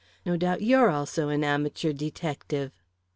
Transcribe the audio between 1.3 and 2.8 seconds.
amateur detective."